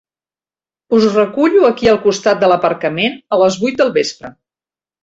[0.99, 4.35] Us recullo aquí al costat de l'aparcament a les vuit del vespre.